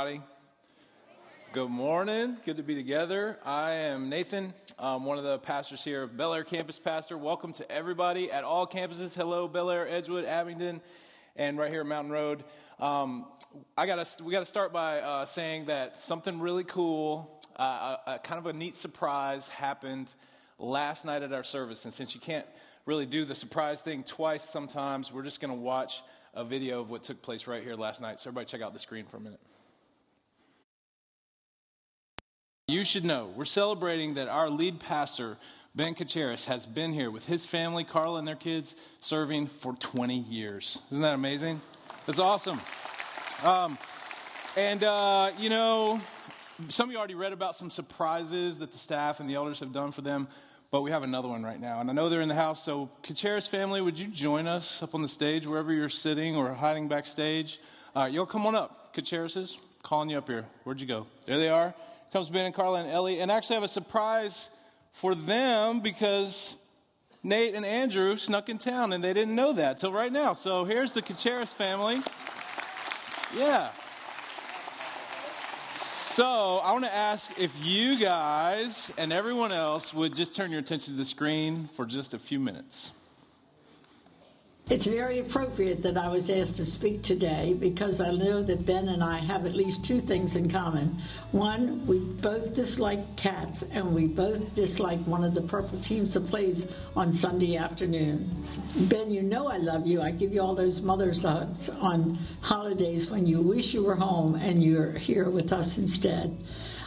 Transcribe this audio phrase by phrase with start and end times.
[0.00, 0.24] Everybody.
[1.52, 2.38] Good morning.
[2.46, 3.38] Good to be together.
[3.44, 4.54] I am Nathan.
[4.78, 7.18] I'm one of the pastors here Bel Air Campus Pastor.
[7.18, 9.14] Welcome to everybody at all campuses.
[9.14, 10.80] Hello, Bel Air, Edgewood, Abingdon,
[11.36, 12.44] and right here at Mountain Road.
[12.78, 13.26] Um,
[13.76, 17.66] I gotta, we got to start by uh, saying that something really cool, uh, a,
[17.66, 20.14] uh, a, kind of a neat surprise happened
[20.58, 21.84] last night at our service.
[21.84, 22.46] And since you can't
[22.86, 26.88] really do the surprise thing twice sometimes, we're just going to watch a video of
[26.88, 28.18] what took place right here last night.
[28.18, 29.40] So, everybody, check out the screen for a minute.
[32.70, 35.38] You should know we're celebrating that our lead pastor,
[35.74, 40.16] Ben Cachiaras, has been here with his family, Carla and their kids, serving for 20
[40.16, 40.78] years.
[40.92, 41.62] Isn't that amazing?
[42.06, 42.60] That's awesome.
[43.42, 43.76] Um,
[44.56, 46.00] and, uh, you know,
[46.68, 49.72] some of you already read about some surprises that the staff and the elders have
[49.72, 50.28] done for them,
[50.70, 51.80] but we have another one right now.
[51.80, 54.94] And I know they're in the house, so Cachiaras family, would you join us up
[54.94, 57.58] on the stage, wherever you're sitting or hiding backstage?
[57.96, 58.94] Uh, you'll come on up.
[58.94, 60.46] Cachiaras calling you up here.
[60.62, 61.08] Where'd you go?
[61.26, 61.74] There they are
[62.12, 64.50] comes Ben and Carla and Ellie, and actually have a surprise
[64.92, 66.56] for them because
[67.22, 70.32] Nate and Andrew snuck in town and they didn't know that till right now.
[70.32, 72.02] So here's the Cachiaras family.
[73.36, 73.70] Yeah.
[76.20, 80.60] So I want to ask if you guys and everyone else would just turn your
[80.60, 82.90] attention to the screen for just a few minutes.
[84.70, 88.86] It's very appropriate that I was asked to speak today because I know that Ben
[88.90, 90.96] and I have at least two things in common.
[91.32, 96.30] One, we both dislike cats, and we both dislike one of the purple teams that
[96.30, 98.46] plays on Sunday afternoon.
[98.88, 100.02] Ben, you know I love you.
[100.02, 104.36] I give you all those mother's hugs on holidays when you wish you were home
[104.36, 106.38] and you're here with us instead.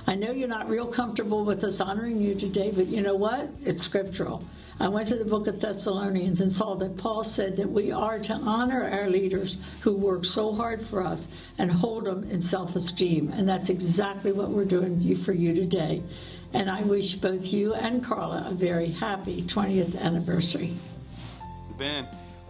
[0.07, 3.49] I know you're not real comfortable with us honoring you today, but you know what?
[3.65, 4.41] It's scriptural.
[4.83, 8.19] I went to the book of Thessalonians and saw that Paul said that we are
[8.19, 12.75] to honor our leaders who work so hard for us and hold them in self
[12.75, 13.31] esteem.
[13.31, 16.03] And that's exactly what we're doing for you today.
[16.51, 20.75] And I wish both you and Carla a very happy 20th anniversary.
[21.77, 22.05] Ben,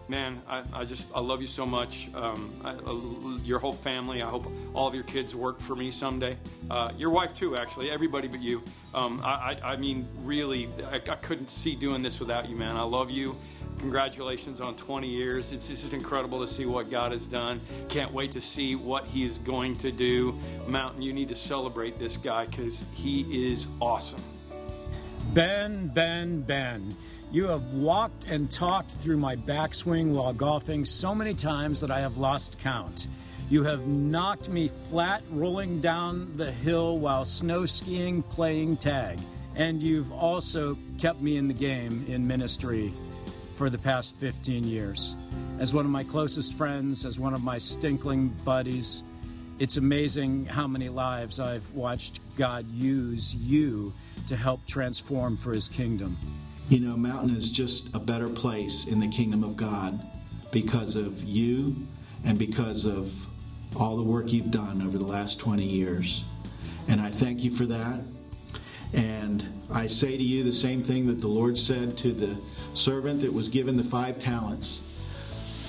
[0.08, 2.10] man, I, I, just I love you so much.
[2.14, 4.22] Um, I, uh, your whole family.
[4.22, 6.38] I hope all of your kids work for me someday.
[6.70, 7.90] Uh, your wife too, actually.
[7.90, 8.64] Everybody but you.
[8.94, 12.76] Um, I, I, mean, really, I, couldn't see doing this without you, man.
[12.76, 13.36] I love you.
[13.80, 15.52] Congratulations on 20 years.
[15.52, 17.60] It's just incredible to see what God has done.
[17.90, 20.38] Can't wait to see what He is going to do.
[20.68, 24.22] Mountain, you need to celebrate this guy because he is awesome.
[25.34, 26.96] Ben, Ben, Ben.
[27.34, 32.00] You have walked and talked through my backswing while golfing so many times that I
[32.02, 33.08] have lost count.
[33.50, 39.18] You have knocked me flat rolling down the hill while snow skiing playing tag.
[39.56, 42.94] And you've also kept me in the game in ministry
[43.56, 45.16] for the past 15 years.
[45.58, 49.02] As one of my closest friends, as one of my stinkling buddies,
[49.58, 53.92] it's amazing how many lives I've watched God use you
[54.28, 56.16] to help transform for his kingdom.
[56.74, 60.04] You know, Mountain is just a better place in the kingdom of God
[60.52, 61.76] because of you
[62.26, 63.14] and because of
[63.76, 66.24] all the work you've done over the last 20 years.
[66.88, 68.02] And I thank you for that.
[68.92, 72.38] And I say to you the same thing that the Lord said to the
[72.74, 74.80] servant that was given the five talents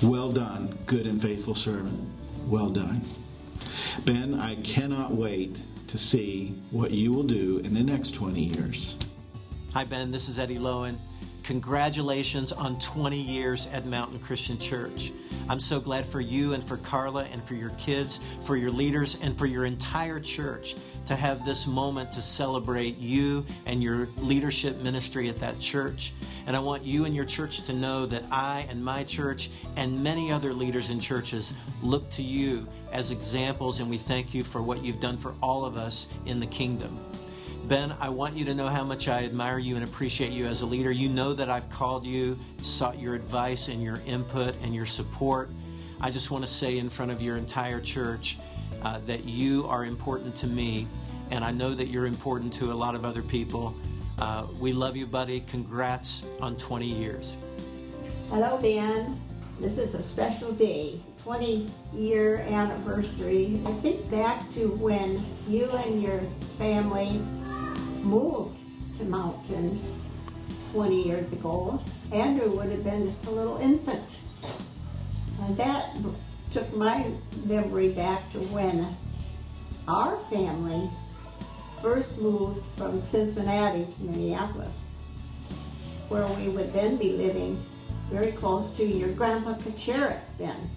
[0.01, 2.09] Well done, good and faithful servant.
[2.47, 3.07] Well done.
[4.05, 5.55] Ben, I cannot wait
[5.89, 8.95] to see what you will do in the next 20 years.
[9.75, 10.09] Hi, Ben.
[10.09, 10.97] This is Eddie Lowen.
[11.43, 15.11] Congratulations on 20 years at Mountain Christian Church.
[15.49, 19.17] I'm so glad for you and for Carla and for your kids, for your leaders,
[19.21, 20.77] and for your entire church
[21.07, 26.13] to have this moment to celebrate you and your leadership ministry at that church.
[26.47, 30.01] And I want you and your church to know that I and my church and
[30.01, 34.61] many other leaders in churches look to you as examples, and we thank you for
[34.61, 36.97] what you've done for all of us in the kingdom.
[37.67, 40.61] Ben, I want you to know how much I admire you and appreciate you as
[40.61, 40.91] a leader.
[40.91, 45.49] You know that I've called you, sought your advice and your input and your support.
[45.99, 48.37] I just want to say in front of your entire church
[48.83, 50.87] uh, that you are important to me,
[51.31, 53.75] and I know that you're important to a lot of other people.
[54.19, 55.39] Uh, we love you, buddy.
[55.39, 57.35] Congrats on 20 years.
[58.29, 59.19] Hello, Ben.
[59.59, 60.99] This is a special day.
[61.23, 63.59] 20 year anniversary.
[63.65, 66.21] I think back to when you and your
[66.59, 67.19] family
[68.05, 68.57] moved
[68.97, 69.81] to Mountain
[70.71, 71.81] 20 years ago,
[72.11, 74.17] Andrew would have been just a little infant.
[75.41, 75.97] And that
[76.51, 77.11] took my
[77.43, 78.95] memory back to when
[79.87, 80.89] our family
[81.81, 84.85] first moved from Cincinnati to Minneapolis,
[86.09, 87.63] where we would then be living
[88.09, 90.69] very close to your grandpa Cachiaras then.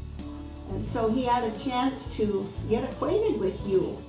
[0.71, 4.03] And so he had a chance to get acquainted with you.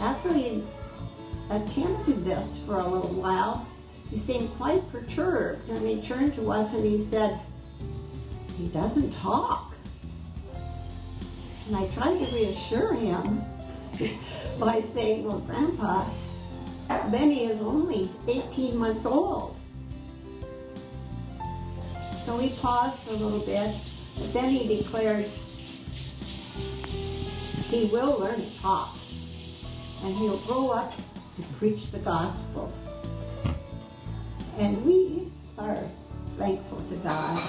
[0.00, 0.62] After he
[1.50, 3.66] attempted this for a little while,
[4.10, 7.40] he seemed quite perturbed and he turned to us and he said,
[8.56, 9.74] He doesn't talk.
[11.66, 13.42] And I tried to reassure him
[14.60, 16.08] by saying, Well, Grandpa,
[17.10, 19.56] Benny is only 18 months old.
[22.24, 23.74] So he paused for a little bit,
[24.16, 25.26] but then he declared
[27.70, 28.97] he will learn to talk
[30.04, 30.92] and he'll grow up
[31.36, 32.72] to preach the gospel.
[34.58, 35.78] And we are
[36.36, 37.42] thankful to God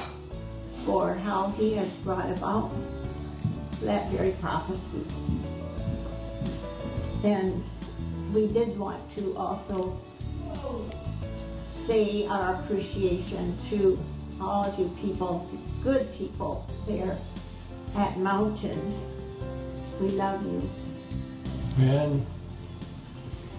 [0.86, 2.72] for how he has brought about
[3.82, 5.06] that very prophecy.
[7.24, 7.64] And
[8.34, 10.00] we did want to also
[11.68, 13.98] say our appreciation to
[14.40, 15.50] all of you people,
[15.84, 17.18] good people there
[17.96, 18.94] at Mountain.
[20.00, 20.70] We love you.
[21.78, 22.26] And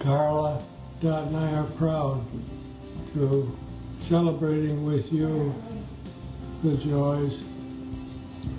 [0.01, 0.63] Carla,
[0.99, 2.25] Dot and I are proud
[3.13, 3.57] to
[4.01, 5.53] celebrating with you
[6.63, 7.39] the joys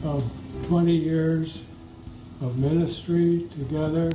[0.05, 0.31] of
[0.69, 1.59] 20 years
[2.41, 4.12] of ministry together.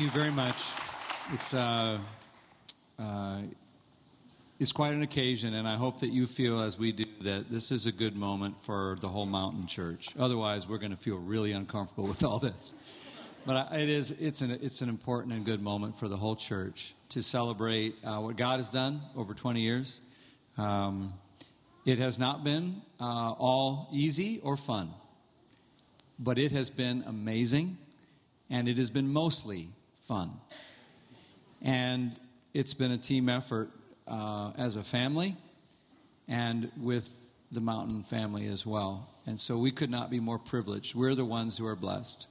[0.00, 0.56] Thank you very much.
[1.30, 1.98] It's uh,
[2.98, 3.40] uh,
[4.58, 7.70] it's quite an occasion, and I hope that you feel, as we do, that this
[7.70, 10.08] is a good moment for the whole Mountain Church.
[10.18, 12.72] Otherwise, we're going to feel really uncomfortable with all this.
[13.44, 16.94] But it is it's an it's an important and good moment for the whole church
[17.10, 20.00] to celebrate uh, what God has done over 20 years.
[20.56, 21.12] Um,
[21.84, 24.94] it has not been uh, all easy or fun,
[26.18, 27.76] but it has been amazing
[28.48, 29.68] and it has been mostly
[30.10, 30.32] fun.
[31.62, 32.18] And
[32.52, 33.70] it's been a team effort
[34.08, 35.36] uh, as a family
[36.26, 39.08] and with the mountain family as well.
[39.24, 40.96] And so we could not be more privileged.
[40.96, 42.26] We're the ones who are blessed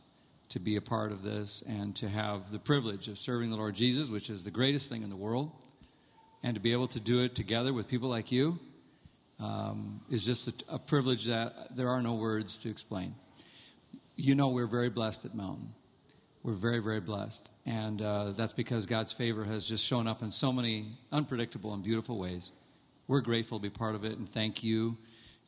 [0.49, 3.75] to be a part of this and to have the privilege of serving the Lord
[3.75, 5.49] Jesus, which is the greatest thing in the world,
[6.43, 8.59] and to be able to do it together with people like you
[9.39, 13.15] um, is just a, a privilege that there are no words to explain.
[14.17, 15.75] You know, we're very blessed at Mountain
[16.43, 17.51] we're very, very blessed.
[17.65, 21.83] And uh, that's because God's favor has just shown up in so many unpredictable and
[21.83, 22.51] beautiful ways.
[23.07, 24.97] We're grateful to be part of it, and thank you.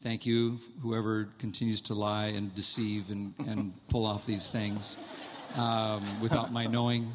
[0.02, 4.98] Thank you, whoever continues to lie and deceive and, and pull off these things
[5.56, 7.12] um, without my knowing.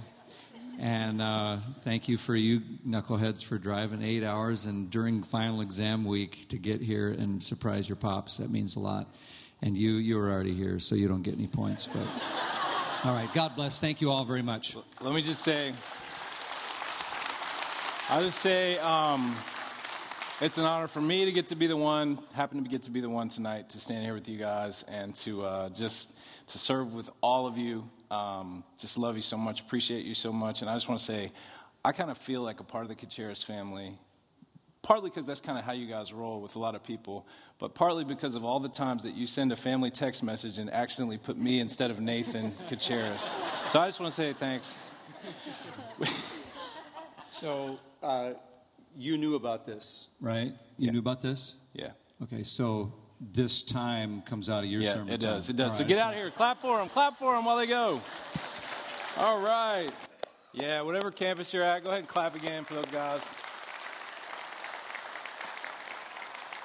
[0.78, 6.04] And uh, thank you for you knuckleheads for driving eight hours and during final exam
[6.04, 8.37] week to get here and surprise your pops.
[8.37, 9.12] That means a lot.
[9.62, 11.88] And you, you were already here, so you don't get any points.
[11.92, 12.06] But.
[13.05, 13.33] All right.
[13.35, 13.79] God bless.
[13.79, 14.76] Thank you all very much.
[15.00, 15.75] Let me just say,
[18.09, 19.37] I'll just say, um,
[20.41, 22.91] it's an honor for me to get to be the one, happen to get to
[22.91, 26.11] be the one tonight to stand here with you guys and to uh, just
[26.49, 27.88] to serve with all of you.
[28.11, 31.07] Um, just love you so much, appreciate you so much, and I just want to
[31.07, 31.33] say,
[31.85, 33.99] I kind of feel like a part of the Cachiaras family
[34.87, 37.26] partly because that's kind of how you guys roll with a lot of people,
[37.59, 40.71] but partly because of all the times that you send a family text message and
[40.71, 43.35] accidentally put me instead of Nathan Cachiaras.
[43.73, 44.73] So I just want to say thanks.
[47.26, 48.35] so uh,
[48.97, 50.55] you knew about this, right?
[50.78, 50.90] You yeah.
[50.93, 51.57] knew about this?
[51.73, 51.90] Yeah.
[52.23, 55.12] Okay, so this time comes out of your yeah, sermon.
[55.12, 55.49] it does.
[55.49, 55.73] It does.
[55.73, 55.88] All so right.
[55.88, 56.31] get out here.
[56.31, 56.88] Clap for them.
[56.90, 58.00] Clap for them while they go.
[59.16, 59.90] All right.
[60.52, 63.21] Yeah, whatever campus you're at, go ahead and clap again for those guys.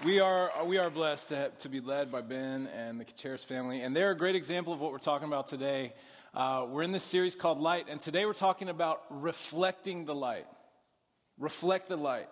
[0.03, 3.45] We are, we are blessed to, have, to be led by Ben and the Cachiaras
[3.45, 5.93] family, and they're a great example of what we're talking about today.
[6.33, 10.47] Uh, we're in this series called Light, and today we're talking about reflecting the light.
[11.37, 12.27] Reflect the light.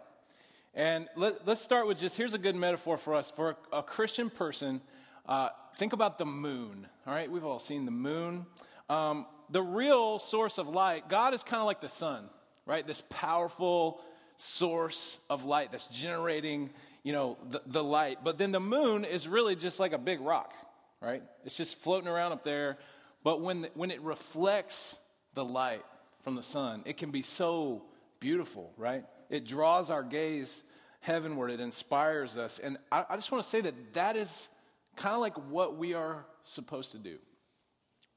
[0.73, 3.31] And let, us start with just here's a good metaphor for us.
[3.35, 4.81] For a, a Christian person,
[5.27, 6.87] uh, think about the moon.
[7.05, 8.47] All right, we've all seen the moon.
[8.89, 12.31] Um, the real source of light, God is kind of like the sun,
[12.65, 12.85] right?
[12.87, 14.01] This powerful
[14.37, 16.71] source of light that's generating
[17.03, 18.19] you know, the, the light.
[18.23, 20.53] But then the moon is really just like a big rock,
[21.01, 21.23] right?
[21.45, 22.77] It's just floating around up there.
[23.23, 24.95] But when, when it reflects
[25.33, 25.85] the light
[26.23, 27.83] from the sun, it can be so
[28.19, 29.05] beautiful, right?
[29.29, 30.63] It draws our gaze
[31.01, 31.51] heavenward.
[31.51, 32.59] It inspires us.
[32.59, 34.49] And I, I just want to say that that is
[34.95, 37.17] kind of like what we are supposed to do.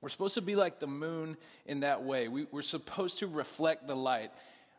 [0.00, 2.26] We're supposed to be like the moon in that way.
[2.26, 4.32] We, are supposed to reflect the light.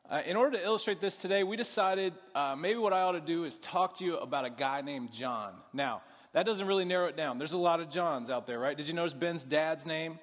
[0.10, 3.22] Uh, in order to illustrate this today, we decided uh, maybe what I ought to
[3.22, 5.54] do is talk to you about a guy named John.
[5.72, 6.02] Now,
[6.34, 7.38] that doesn't really narrow it down.
[7.38, 8.76] There's a lot of Johns out there, right?
[8.76, 10.20] Did you notice Ben's dad's name?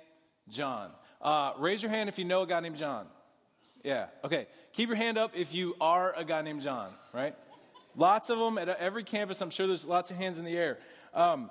[0.50, 0.90] John.
[1.22, 3.06] Uh, raise your hand if you know a guy named John.
[3.82, 4.48] Yeah, okay.
[4.74, 7.34] Keep your hand up if you are a guy named John, right?
[7.96, 9.40] Lots of them at every campus.
[9.40, 10.78] I'm sure there's lots of hands in the air.
[11.14, 11.50] Um,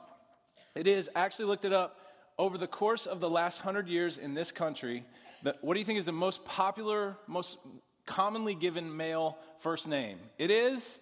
[0.76, 1.98] it is, actually looked it up,
[2.38, 5.04] over the course of the last hundred years in this country,
[5.44, 7.58] the, what do you think is the most popular, most
[8.10, 10.18] commonly given male first name?
[10.38, 11.00] It is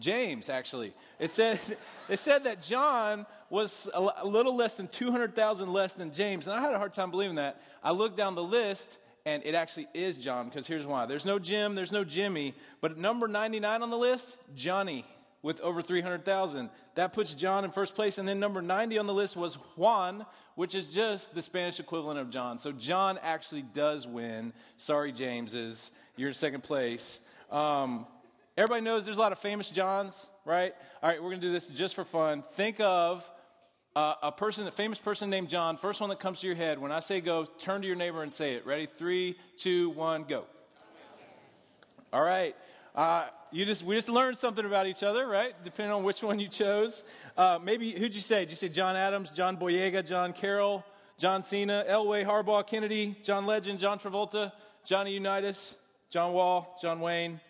[0.00, 0.94] James, actually.
[1.18, 1.60] It said,
[2.08, 6.46] it said that John was a, little less than 200,000 less than James.
[6.46, 7.60] And I had a hard time believing that.
[7.82, 11.06] I looked down the list, and it actually is John, because here's why.
[11.06, 15.04] There's no Jim, there's no Jimmy, but number 99 on the list, Johnny,
[15.42, 16.70] with over 300,000.
[16.94, 18.18] That puts John in first place.
[18.18, 22.18] And then number 90 on the list was Juan, which is just the Spanish equivalent
[22.18, 22.58] of John.
[22.58, 24.52] So John actually does win.
[24.76, 25.90] Sorry, James's.
[26.16, 27.20] You're in second place.
[27.50, 28.06] Um,
[28.58, 30.74] Everybody knows there's a lot of famous Johns, right?
[31.00, 32.42] All right, we're going to do this just for fun.
[32.56, 33.24] Think of
[33.94, 35.76] uh, a person, a famous person named John.
[35.76, 36.80] First one that comes to your head.
[36.80, 38.66] When I say go, turn to your neighbor and say it.
[38.66, 38.88] Ready?
[38.98, 40.46] Three, two, one, go.
[42.12, 42.56] All right.
[42.96, 45.54] Uh, you just we just learned something about each other, right?
[45.64, 47.02] Depending on which one you chose.
[47.36, 48.40] Uh, maybe who'd you say?
[48.40, 50.84] Did you say John Adams, John Boyega, John Carroll,
[51.18, 54.52] John Cena, Elway, Harbaugh, Kennedy, John Legend, John Travolta,
[54.84, 55.76] Johnny Unitas,
[56.10, 57.40] John Wall, John Wayne?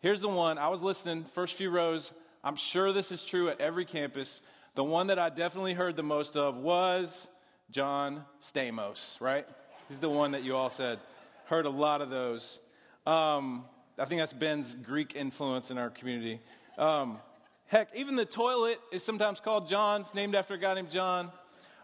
[0.00, 0.58] Here's the one.
[0.58, 2.12] I was listening, first few rows.
[2.44, 4.40] I'm sure this is true at every campus.
[4.74, 7.26] The one that I definitely heard the most of was
[7.70, 9.46] John Stamos, right?
[9.88, 10.98] He's the one that you all said.
[11.46, 12.60] Heard a lot of those.
[13.06, 13.64] Um,
[13.98, 16.38] I think that's Ben's Greek influence in our community.
[16.76, 17.18] Um,
[17.66, 21.32] heck, even the toilet is sometimes called John's, named after a guy named John.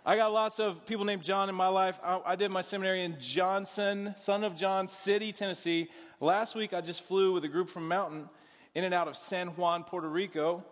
[0.05, 1.99] I got lots of people named John in my life.
[2.05, 5.89] I, I, did my seminary in Johnson, son of John City, Tennessee.
[6.21, 8.29] Last week, I just flew with a group from Mountain
[8.75, 10.65] in and out of San Juan, Puerto Rico.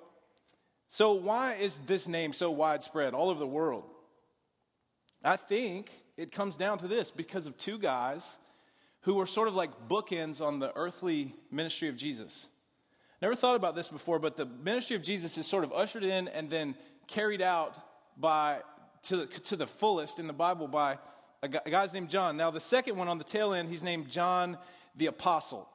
[0.89, 3.85] So, why is this name so widespread all over the world?
[5.25, 8.25] I think it comes down to this because of two guys
[9.03, 12.49] who were sort of like bookends on the earthly ministry of Jesus.
[13.23, 16.29] Never thought about this before, but the ministry of Jesus is sort of ushered in
[16.29, 16.75] and then
[17.07, 17.75] carried out
[18.17, 18.61] by
[19.05, 20.99] to, to the fullest in the Bible by
[21.43, 22.37] a, guy, a guy's named John.
[22.37, 24.59] Now, the second one on the tail end, he's named John
[24.97, 25.69] the Apostle.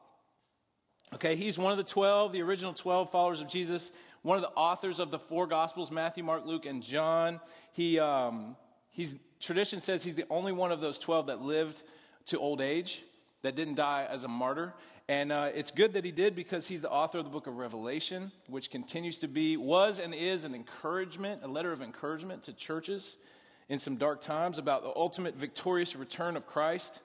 [1.13, 3.91] Okay, he's one of the 12, the original 12 followers of Jesus,
[4.21, 7.39] one of the authors of the four Gospels Matthew, Mark, Luke, and John.
[7.73, 8.55] He, um,
[8.91, 11.81] he's, tradition says he's the only one of those 12 that lived
[12.27, 13.03] to old age,
[13.45, 14.73] that didn't die as a martyr.
[15.07, 17.57] And uh, it's good that he did because he's the author of the book of
[17.57, 22.53] Revelation, which continues to be, was and is an encouragement, a letter of encouragement to
[22.53, 23.17] churches
[23.69, 27.01] in some dark times about the ultimate victorious return of Christ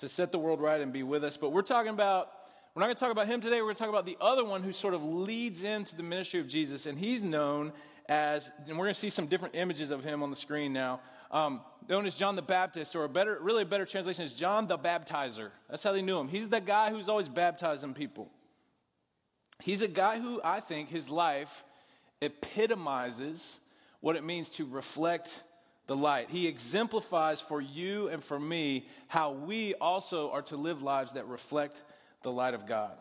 [0.00, 1.38] to set the world right and be with us.
[1.38, 2.30] But we're talking about,
[2.74, 3.56] we're not going to talk about him today.
[3.56, 6.40] We're going to talk about the other one who sort of leads into the ministry
[6.40, 6.84] of Jesus.
[6.84, 7.72] And he's known
[8.08, 11.00] as, and we're going to see some different images of him on the screen now,
[11.30, 14.66] um, known as John the Baptist, or a better, really a better translation is John
[14.66, 15.50] the Baptizer.
[15.68, 16.28] That's how they knew him.
[16.28, 18.30] He's the guy who's always baptizing people.
[19.62, 21.64] He's a guy who I think his life
[22.20, 23.58] epitomizes
[24.00, 25.42] what it means to reflect
[25.86, 26.30] the light.
[26.30, 31.26] He exemplifies for you and for me how we also are to live lives that
[31.26, 31.82] reflect
[32.22, 32.92] the light of God.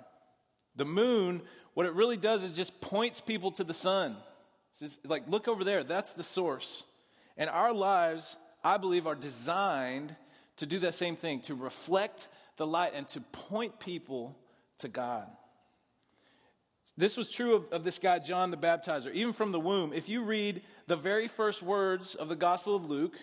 [0.76, 1.42] The moon,
[1.74, 4.16] what it really does is just points people to the sun.
[4.72, 6.84] It's just like, look over there, that's the source.
[7.38, 10.16] And our lives, I believe, are designed
[10.58, 12.28] to do that same thing, to reflect
[12.58, 14.36] the light and to point people
[14.80, 15.28] to God.
[16.98, 19.94] This was true of, of, this guy, John the Baptizer, even from the womb.
[19.94, 23.16] If you read the very first words of the Gospel of Luke,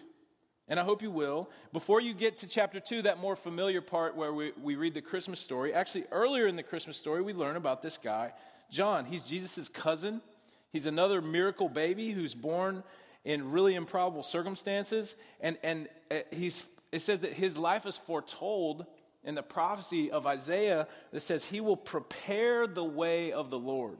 [0.69, 4.17] and I hope you will, before you get to chapter 2, that more familiar part
[4.17, 7.57] where we, we read the Christmas story, actually, earlier in the Christmas story, we learn
[7.57, 8.33] about this guy,
[8.71, 9.07] John.
[9.07, 10.23] He's Jesus' cousin.
[10.71, 12.85] He's another miracle baby who's born
[13.25, 15.15] in really improbable circumstances.
[15.41, 16.63] And, and uh, he's,
[16.93, 18.87] it says that his life is foretold
[19.25, 23.99] in the prophecy of Isaiah that says he will prepare the way of the Lord.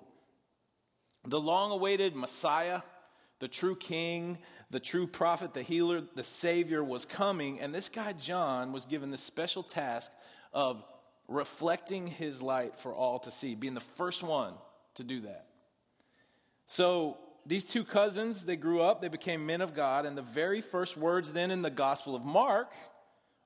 [1.27, 2.83] The long awaited Messiah,
[3.39, 4.39] the true king,
[4.71, 7.61] the true prophet, the healer, the Savior was coming.
[7.61, 10.11] And this guy, John, was given the special task
[10.53, 10.85] of
[11.27, 14.53] reflecting his light for all to see, being the first one
[14.97, 15.47] to do that.
[16.67, 17.17] So
[17.47, 20.97] these two cousins, they grew up, they became men of God, and the very first
[20.97, 22.73] words then in the Gospel of Mark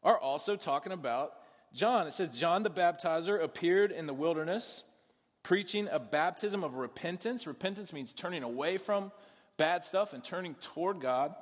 [0.02, 1.33] are also talking about
[1.75, 2.07] John.
[2.07, 4.85] It says, John the baptizer appeared in the wilderness
[5.43, 7.47] preaching a baptism of repentance.
[7.47, 9.11] Repentance means turning away from
[9.57, 11.35] bad stuff and turning toward God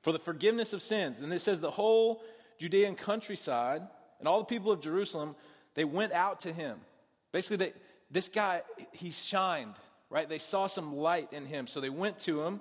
[0.00, 1.20] for the forgiveness of sins.
[1.20, 2.22] And it says the whole
[2.58, 3.82] Judean countryside
[4.18, 5.34] and all the people of Jerusalem,
[5.74, 6.78] they went out to him.
[7.32, 7.72] Basically, they,
[8.10, 9.74] this guy, he shined,
[10.12, 10.28] right?
[10.28, 11.66] They saw some light in him.
[11.66, 12.60] So they went to him,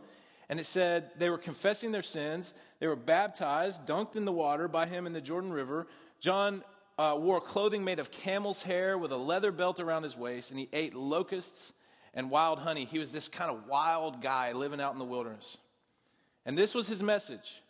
[0.50, 2.54] and it said they were confessing their sins.
[2.80, 5.86] They were baptized, dunked in the water by him in the Jordan River.
[6.22, 6.64] John
[6.98, 10.60] uh, wore clothing made of camel's hair with a leather belt around his waist, and
[10.60, 11.74] he ate locusts
[12.14, 12.86] and wild honey.
[12.86, 15.58] He was this kind of wild guy living out in the wilderness.
[16.46, 17.62] And this was his message.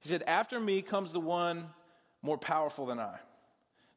[0.00, 1.66] He said, After me comes the one
[2.22, 3.18] more powerful than I,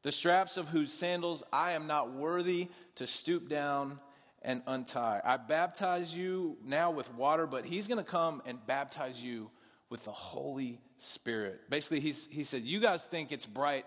[0.02, 3.98] the straps of whose sandals I am not worthy to stoop down
[4.46, 5.20] and untie.
[5.24, 9.50] I baptize you now with water, but he's going to come and baptize you
[9.90, 11.68] with the Holy Spirit.
[11.68, 13.84] Basically, he's, he said, You guys think it's bright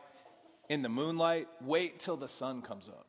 [0.67, 1.47] in the moonlight?
[1.61, 3.07] Wait till the sun comes up.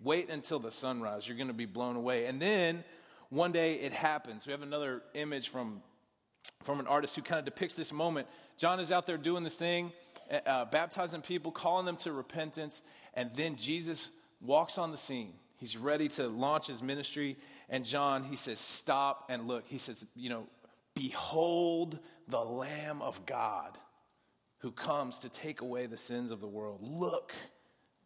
[0.00, 1.26] Wait until the sunrise.
[1.26, 2.26] You're going to be blown away.
[2.26, 2.84] And then
[3.30, 4.46] one day it happens.
[4.46, 5.82] We have another image from
[6.62, 8.26] from an artist who kind of depicts this moment.
[8.56, 9.92] John is out there doing this thing,
[10.46, 12.80] uh, baptizing people, calling them to repentance,
[13.12, 14.08] and then Jesus
[14.40, 15.34] walks on the scene.
[15.60, 17.36] He's ready to launch his ministry,
[17.68, 19.64] and John, he says, Stop and look.
[19.66, 20.46] He says, You know,
[20.94, 21.98] behold
[22.28, 23.76] the Lamb of God
[24.60, 26.80] who comes to take away the sins of the world.
[26.82, 27.32] Look,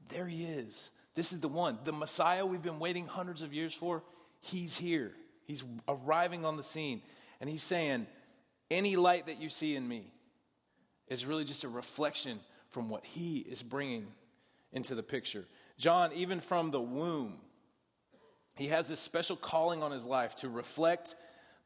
[0.09, 0.91] there he is.
[1.15, 1.79] This is the one.
[1.85, 4.03] The Messiah we've been waiting hundreds of years for,
[4.41, 5.13] he's here.
[5.47, 7.03] He's arriving on the scene.
[7.41, 8.09] And he's saying,
[8.69, 10.13] any light that you see in me
[11.07, 14.09] is really just a reflection from what he is bringing
[14.73, 15.45] into the picture.
[15.79, 17.39] John, even from the womb,
[18.57, 21.15] he has this special calling on his life to reflect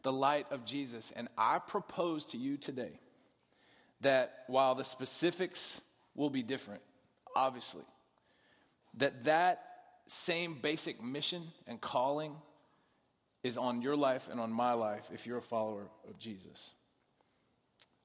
[0.02, 1.12] the light of Jesus.
[1.14, 2.98] And I propose to you today
[4.00, 5.80] that while the specifics
[6.14, 6.80] will be different,
[7.36, 7.84] obviously,
[8.94, 9.64] that that
[10.06, 12.34] same basic mission and calling
[13.42, 16.72] is on your life and on my life if you're a follower of Jesus.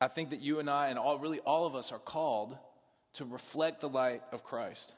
[0.02, 2.58] I think that you and I, and all, really all of us, are called
[3.14, 4.94] to reflect the light of Christ.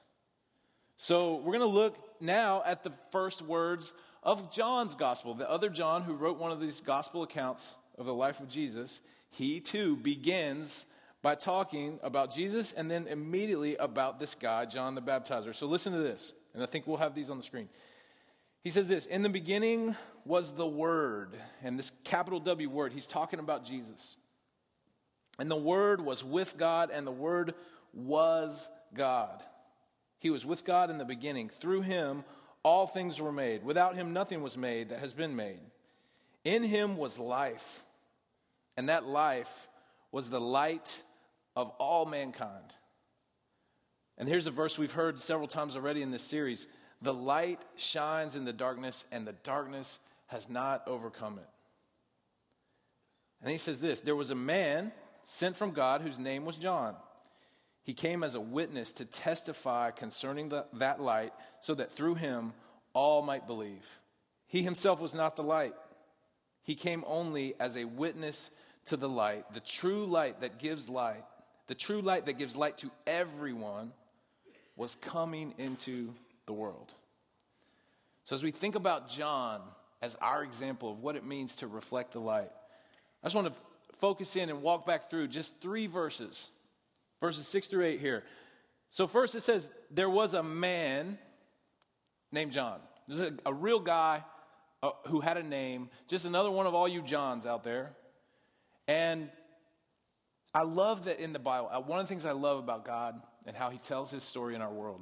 [0.98, 3.92] So we're going to look now at the first words
[4.24, 5.34] of John's gospel.
[5.34, 9.02] The other John, who wrote one of these gospel accounts of the life of Jesus,
[9.30, 10.86] he too begins
[11.22, 15.54] by talking about Jesus and then immediately about this guy, John the Baptizer.
[15.54, 17.68] So listen to this, and I think we'll have these on the screen.
[18.62, 23.08] He says this In the beginning was the Word, and this capital W word, he's
[23.08, 24.18] talking about Jesus.
[25.38, 27.54] And the Word was with God, and the Word
[27.94, 29.44] was God.
[30.26, 31.50] He was with God in the beginning.
[31.50, 32.24] Through him,
[32.64, 33.64] all things were made.
[33.64, 35.60] Without him, nothing was made that has been made.
[36.44, 37.84] In him was life,
[38.76, 39.68] and that life
[40.12, 41.04] was the light
[41.56, 42.74] of all mankind.
[44.18, 46.66] And here's a verse we've heard several times already in this series
[47.04, 51.50] The light shines in the darkness, and the darkness has not overcome it.
[53.44, 54.92] And he says this There was a man
[55.24, 56.96] sent from God whose name was John.
[57.86, 62.54] He came as a witness to testify concerning the, that light, so that through him
[62.94, 63.86] all might believe.
[64.48, 65.76] He himself was not the light,
[66.64, 68.50] he came only as a witness
[68.88, 71.24] to the light, the true light that gives light,
[71.68, 73.92] the true light that gives light to everyone,
[74.76, 76.12] was coming into
[76.48, 76.92] the world.
[78.24, 79.62] So, as we think about John
[80.02, 82.52] as our example of what it means to reflect the light,
[83.22, 83.54] I just want to
[84.00, 86.50] focus in and walk back through just three verses,
[87.20, 88.24] verses six through eight here.
[88.90, 91.18] So, first it says, There was a man
[92.32, 92.80] named John.
[93.08, 94.24] This is a, a real guy
[94.84, 97.94] uh, who had a name, just another one of all you Johns out there.
[98.88, 99.30] And
[100.54, 103.20] I love that in the Bible, uh, one of the things I love about God
[103.46, 105.02] and how he tells his story in our world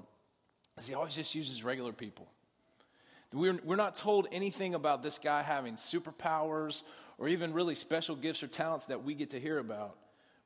[0.78, 2.28] is he always just uses regular people.
[3.32, 6.84] We're, we're not told anything about this guy having superpowers
[7.18, 9.98] or even really special gifts or talents that we get to hear about.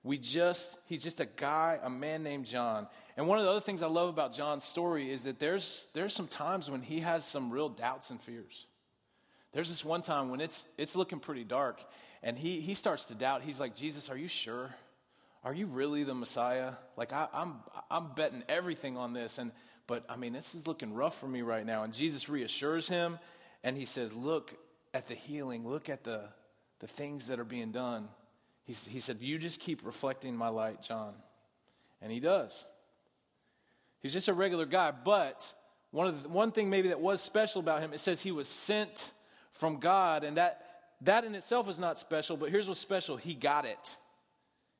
[0.03, 2.87] We just, he's just a guy, a man named John.
[3.17, 6.13] And one of the other things I love about John's story is that there's, there's
[6.13, 8.67] some times when he has some real doubts and fears.
[9.53, 11.83] There's this one time when it's, it's looking pretty dark,
[12.21, 13.41] and he, he starts to doubt.
[13.41, 14.69] He's like, Jesus, are you sure?
[15.43, 16.73] Are you really the Messiah?
[16.95, 17.55] Like, I, I'm,
[17.89, 19.51] I'm betting everything on this, and,
[19.87, 21.83] but I mean, this is looking rough for me right now.
[21.83, 23.17] And Jesus reassures him,
[23.63, 24.53] and he says, Look
[24.93, 26.25] at the healing, look at the,
[26.79, 28.09] the things that are being done.
[28.67, 31.13] He, said, You just keep reflecting my light, John.
[32.01, 32.65] And he does.
[34.01, 35.41] He's just a regular guy, but
[35.91, 38.47] one, of the, one thing maybe that was special about him, it says he was
[38.47, 39.13] sent
[39.53, 40.61] from God, and that,
[41.01, 43.97] that in itself is not special, but here's what's special he got it.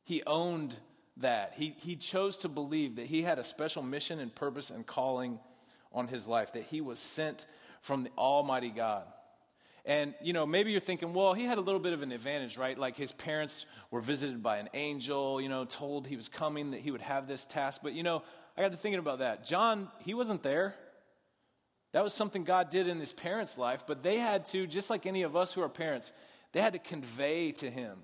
[0.04, 0.76] He owned
[1.18, 1.54] that.
[1.56, 5.40] He, he chose to believe that he had a special mission and purpose and calling
[5.92, 7.46] on his life, that he was sent
[7.82, 9.06] from the Almighty God.
[9.88, 12.58] And, you know, maybe you're thinking, well, he had a little bit of an advantage,
[12.58, 12.78] right?
[12.78, 16.82] Like his parents were visited by an angel, you know, told he was coming, that
[16.82, 17.80] he would have this task.
[17.82, 18.22] But, you know,
[18.58, 19.48] I got to thinking about that.
[19.48, 20.76] John, he wasn't there.
[21.94, 25.06] That was something God did in his parents' life, but they had to, just like
[25.06, 26.12] any of us who are parents,
[26.52, 28.00] they had to convey to him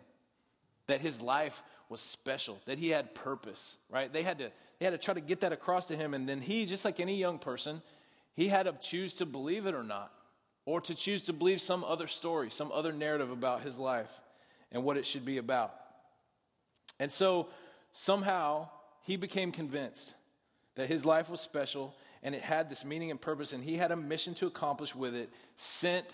[0.87, 4.11] that his life was special, that he had purpose, right?
[4.11, 6.13] They had to, they had to try to get that across to him.
[6.13, 7.81] And then he, just like any young person,
[8.35, 10.13] he had to choose to believe it or not
[10.65, 14.09] or to choose to believe some other story, some other narrative about his life
[14.71, 15.73] and what it should be about.
[16.99, 17.47] And so
[17.91, 18.69] somehow
[19.01, 20.15] he became convinced
[20.75, 23.91] that his life was special and it had this meaning and purpose, and he had
[23.91, 26.05] a mission to accomplish with it, sent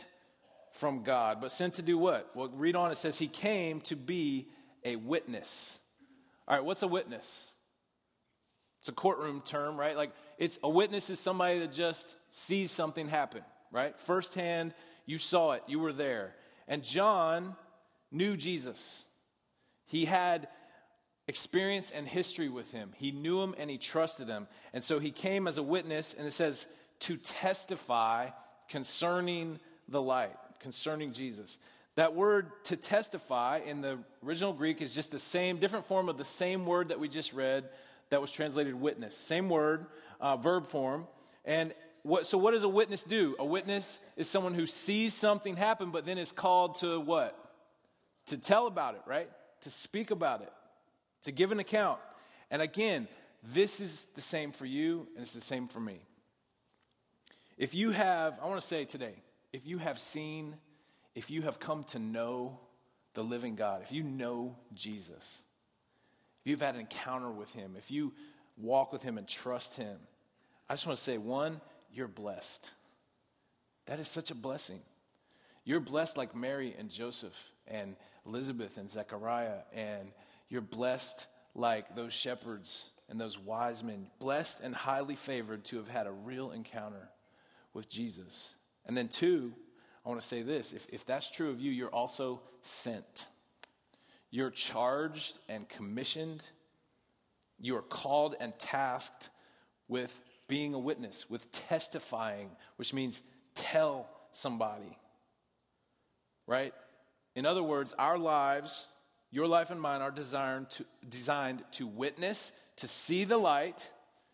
[0.72, 1.40] from God.
[1.40, 2.32] But sent to do what?
[2.36, 4.48] Well, read on, it says he came to be
[4.84, 5.78] a witness.
[6.48, 7.52] All right, what's a witness?
[8.80, 9.96] It's a courtroom term, right?
[9.96, 13.98] Like, it's a witness is somebody that just sees something happen right?
[14.00, 14.74] Firsthand,
[15.06, 16.36] you saw it, you were there.
[16.68, 17.56] And John
[18.12, 19.04] knew Jesus.
[19.86, 20.48] He had
[21.28, 22.92] experience and history with him.
[22.96, 24.48] He knew him and he trusted him.
[24.74, 26.66] And so he came as a witness, and it says,
[27.02, 28.30] to testify
[28.68, 31.58] concerning the light, concerning Jesus.
[31.96, 36.18] That word to testify in the original Greek is just the same, different form of
[36.18, 37.70] the same word that we just read
[38.10, 39.18] that was translated witness.
[39.18, 39.86] Same word,
[40.20, 41.08] uh, verb form.
[41.46, 43.36] And what, so what does a witness do?
[43.40, 47.38] A witness is someone who sees something happen, but then is called to what?
[48.28, 49.30] To tell about it, right?
[49.62, 50.52] To speak about it,
[51.24, 52.00] to give an account.
[52.52, 53.08] And again,
[53.44, 56.02] this is the same for you, and it's the same for me.
[57.58, 59.16] If you have, I want to say today,
[59.52, 60.56] if you have seen,
[61.16, 62.60] if you have come to know
[63.14, 65.42] the living God, if you know Jesus,
[66.42, 68.14] if you've had an encounter with him, if you
[68.58, 69.98] walk with him and trust him,
[70.70, 71.60] I just want to say one,
[71.94, 72.72] you're blessed.
[73.86, 74.82] That is such a blessing.
[75.64, 80.10] You're blessed like Mary and Joseph and Elizabeth and Zechariah, and
[80.50, 85.88] you're blessed like those shepherds and those wise men, blessed and highly favored to have
[85.88, 87.10] had a real encounter
[87.74, 88.54] with Jesus.
[88.86, 89.54] And then, two,
[90.06, 93.26] I want to say this if, if that's true of you, you're also sent.
[94.32, 96.44] You're charged and commissioned.
[97.60, 99.30] You are called and tasked
[99.88, 100.14] with
[100.50, 103.22] being a witness, with testifying, which means
[103.56, 104.98] tell somebody.
[106.46, 106.74] Right?
[107.36, 108.88] In other words, our lives,
[109.32, 113.90] your life and mine, are designed to, designed to witness, to see the light,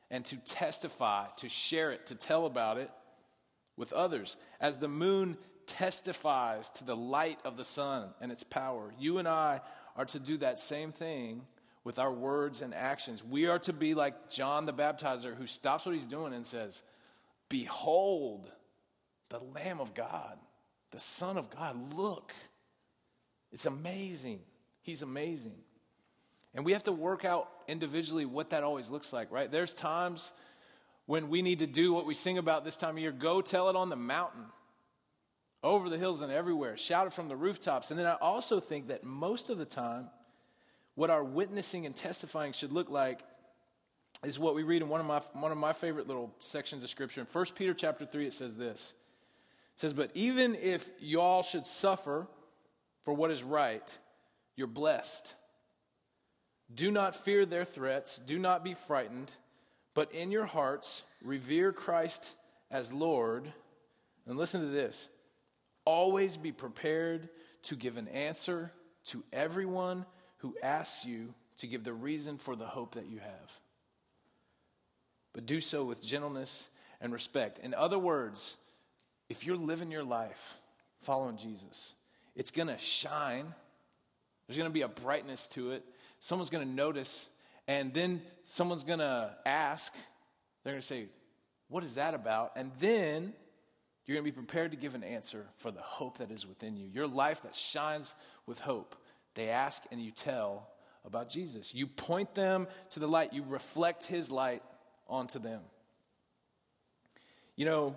[0.09, 2.89] and to testify, to share it, to tell about it
[3.77, 4.37] with others.
[4.59, 9.27] As the moon testifies to the light of the sun and its power, you and
[9.27, 9.61] I
[9.95, 11.41] are to do that same thing
[11.85, 13.23] with our words and actions.
[13.23, 16.83] We are to be like John the Baptizer, who stops what he's doing and says,
[17.47, 18.51] Behold,
[19.29, 20.37] the Lamb of God,
[20.91, 21.93] the Son of God.
[21.93, 22.33] Look.
[23.53, 24.41] It's amazing.
[24.81, 25.55] He's amazing.
[26.53, 29.49] And we have to work out individually what that always looks like, right?
[29.49, 30.31] There's times
[31.05, 33.69] when we need to do what we sing about this time of year go tell
[33.69, 34.45] it on the mountain,
[35.63, 37.91] over the hills and everywhere, shout it from the rooftops.
[37.91, 40.09] And then I also think that most of the time,
[40.95, 43.19] what our witnessing and testifying should look like
[44.23, 46.89] is what we read in one of my, one of my favorite little sections of
[46.89, 47.21] Scripture.
[47.21, 48.93] In 1 Peter chapter 3, it says this.
[49.75, 52.27] It says, But even if y'all should suffer
[53.03, 53.87] for what is right,
[54.55, 55.35] you're blessed.
[56.73, 59.31] Do not fear their threats, do not be frightened,
[59.93, 62.35] but in your hearts revere Christ
[62.71, 63.53] as Lord.
[64.25, 65.09] And listen to this
[65.85, 67.29] always be prepared
[67.63, 68.71] to give an answer
[69.05, 70.05] to everyone
[70.45, 73.51] who asks you to give the reason for the hope that you have.
[75.33, 76.67] But do so with gentleness
[77.01, 77.57] and respect.
[77.63, 78.55] In other words,
[79.27, 80.55] if you're living your life
[81.01, 81.95] following Jesus,
[82.35, 83.55] it's going to shine.
[84.47, 85.83] There's going to be a brightness to it.
[86.19, 87.27] Someone's going to notice,
[87.67, 89.91] and then someone's going to ask.
[90.63, 91.05] They're going to say,
[91.69, 92.51] What is that about?
[92.55, 93.33] And then
[94.05, 96.77] you're going to be prepared to give an answer for the hope that is within
[96.77, 96.87] you.
[96.93, 98.13] Your life that shines
[98.45, 98.95] with hope.
[99.35, 100.67] They ask and you tell
[101.05, 101.73] about Jesus.
[101.73, 104.63] You point them to the light, you reflect his light
[105.07, 105.61] onto them.
[107.55, 107.95] You know,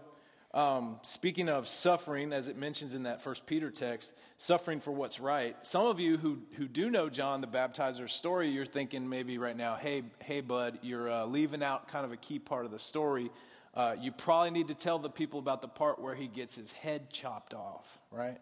[0.54, 5.20] um, speaking of suffering, as it mentions in that First Peter text, suffering for what's
[5.20, 5.56] right.
[5.62, 9.56] Some of you who who do know John the Baptizer's story, you're thinking maybe right
[9.56, 12.78] now, "Hey, hey, bud, you're uh, leaving out kind of a key part of the
[12.78, 13.30] story.
[13.74, 16.72] Uh, you probably need to tell the people about the part where he gets his
[16.72, 18.40] head chopped off, right?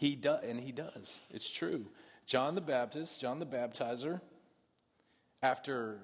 [0.00, 1.20] He does, and he does.
[1.28, 1.84] It's true.
[2.24, 4.22] John the Baptist, John the Baptizer,
[5.42, 5.98] after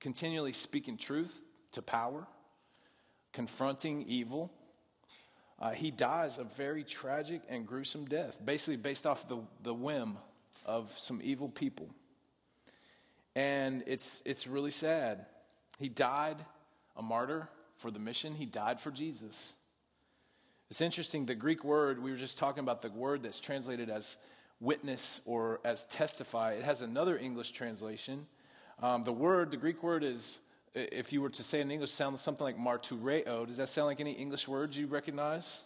[0.00, 2.26] continually speaking truth to power,
[3.32, 4.52] confronting evil.
[5.60, 10.18] Uh, he dies a very tragic and gruesome death, basically based off the, the whim
[10.66, 11.90] of some evil people.
[13.36, 15.26] And it's, it's really sad.
[15.78, 16.44] He died
[16.96, 19.52] a martyr for the mission, he died for Jesus.
[20.70, 24.16] It's interesting, the Greek word, we were just talking about the word that's translated as
[24.60, 26.52] witness or as testify.
[26.52, 28.28] It has another English translation.
[28.80, 30.38] Um, the word, the Greek word is,
[30.76, 33.48] if you were to say in English, sounds something like martureo.
[33.48, 35.64] Does that sound like any English words you recognize?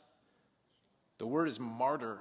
[1.18, 2.20] The word is martyr.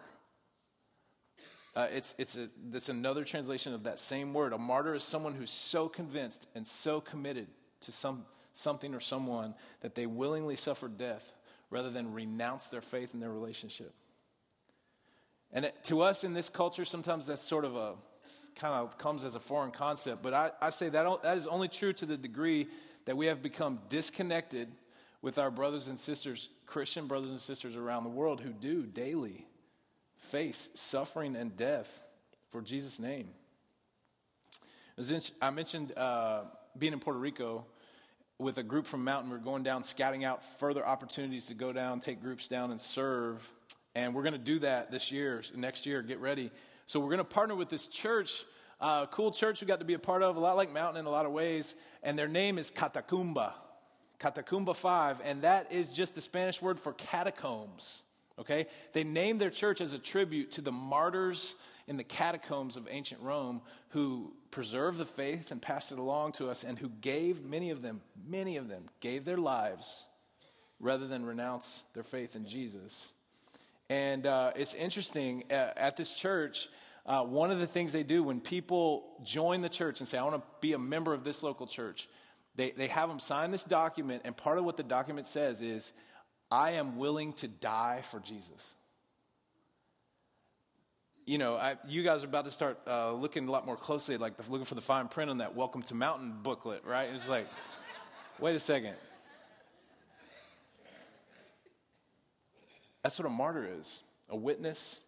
[1.77, 4.51] Uh, it's, it's, a, it's another translation of that same word.
[4.51, 7.47] A martyr is someone who's so convinced and so committed
[7.85, 11.33] to some, something or someone that they willingly suffer death
[11.73, 13.95] rather than renounce their faith and their relationship.
[15.51, 17.95] And it, to us in this culture, sometimes that's sort of a
[18.55, 20.21] kind of comes as a foreign concept.
[20.21, 22.67] But I, I say that, that is only true to the degree
[23.05, 24.71] that we have become disconnected
[25.23, 29.47] with our brothers and sisters, Christian brothers and sisters around the world who do daily
[30.29, 31.89] face suffering and death
[32.51, 33.29] for Jesus' name.
[35.41, 36.43] I mentioned uh,
[36.77, 37.65] being in Puerto Rico
[38.43, 39.31] with a group from Mountain.
[39.31, 42.79] We are going down, scouting out further opportunities to go down, take groups down, and
[42.79, 43.49] serve.
[43.95, 46.01] And we're going to do that this year, next year.
[46.01, 46.51] Get ready.
[46.85, 48.43] So we're going to partner with this church,
[48.81, 51.05] uh, cool church we got to be a part of, a lot like Mountain in
[51.05, 51.73] a lot of ways.
[52.03, 53.53] And their name is Catacumba,
[54.19, 55.21] Catacumba 5.
[55.23, 58.03] And that is just the Spanish word for catacombs.
[58.39, 58.67] Okay?
[58.93, 61.55] They named their church as a tribute to the martyrs
[61.87, 66.49] in the catacombs of ancient Rome who preserved the faith and passed it along to
[66.49, 70.05] us and who gave, many of them, many of them, gave their lives
[70.79, 73.11] rather than renounce their faith in Jesus.
[73.89, 76.69] And uh, it's interesting, uh, at this church,
[77.05, 80.23] uh, one of the things they do when people join the church and say, I
[80.23, 82.07] want to be a member of this local church,
[82.55, 85.91] they, they have them sign this document, and part of what the document says is,
[86.51, 88.61] I am willing to die for Jesus.
[91.25, 94.17] You know, I, you guys are about to start uh, looking a lot more closely,
[94.17, 97.09] like the, looking for the fine print on that Welcome to Mountain booklet, right?
[97.13, 97.47] It's like,
[98.39, 98.95] wait a second.
[103.03, 105.01] That's what a martyr is a witness.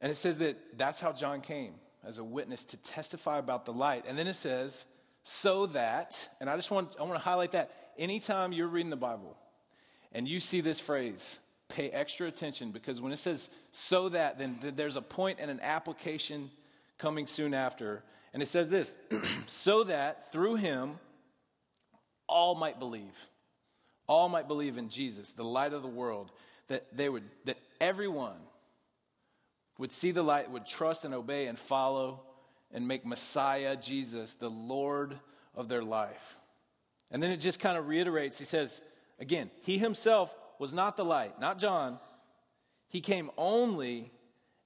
[0.00, 3.72] And it says that that's how John came as a witness to testify about the
[3.72, 4.04] light.
[4.06, 4.84] And then it says,
[5.28, 8.96] so that, and I just want, I want to highlight that anytime you're reading the
[8.96, 9.36] Bible
[10.12, 14.56] and you see this phrase, pay extra attention because when it says so that, then
[14.76, 16.48] there's a point and an application
[16.96, 18.04] coming soon after.
[18.32, 18.96] And it says this
[19.46, 21.00] so that through him
[22.28, 23.16] all might believe.
[24.06, 26.30] All might believe in Jesus, the light of the world,
[26.68, 28.38] that they would that everyone
[29.76, 32.20] would see the light, would trust and obey and follow
[32.72, 35.18] and make Messiah, Jesus, the Lord
[35.54, 36.36] of their life.
[37.10, 38.38] And then it just kind of reiterates.
[38.38, 38.80] He says,
[39.18, 41.98] again, he himself was not the light, not John.
[42.88, 44.10] He came only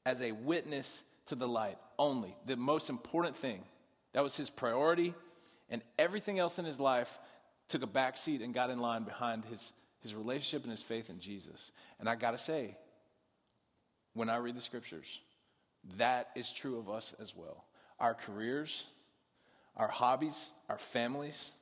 [0.07, 2.37] as a witness to the light, only.
[2.47, 3.63] The most important thing.
[4.13, 5.15] That was his priority.
[5.69, 7.19] And everything else in his life
[7.69, 11.11] took a back seat and got in line behind his, his relationship and his faith
[11.11, 11.71] in Jesus.
[12.01, 12.77] And I got to say,
[14.15, 15.07] when I read the scriptures,
[15.97, 17.65] that is true of us as well
[18.01, 18.85] our careers,
[19.77, 21.53] our hobbies, our families,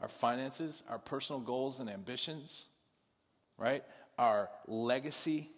[0.00, 2.66] our finances, our personal goals and ambitions,
[3.56, 3.84] right?
[4.18, 5.50] Our legacy.